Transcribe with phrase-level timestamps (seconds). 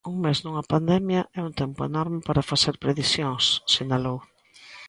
[0.11, 4.17] Un mes nunha pandemia é un tempo enorme para facer predicións, sinalou.